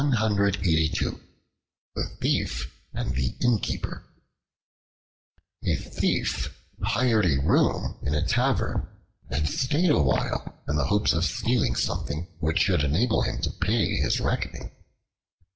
The 0.01 1.13
Thief 2.19 2.73
and 2.91 3.13
the 3.13 3.35
Innkeeper 3.39 4.03
A 5.63 5.75
THIEF 5.75 6.57
hired 6.83 7.27
a 7.27 7.39
room 7.41 7.99
in 8.01 8.15
a 8.15 8.25
tavern 8.25 8.87
and 9.29 9.47
stayed 9.47 9.91
a 9.91 10.01
while 10.01 10.57
in 10.67 10.75
the 10.75 10.87
hope 10.87 11.13
of 11.13 11.23
stealing 11.23 11.75
something 11.75 12.25
which 12.39 12.61
should 12.61 12.83
enable 12.83 13.21
him 13.21 13.43
to 13.43 13.51
pay 13.51 13.95
his 13.97 14.19
reckoning. 14.19 14.71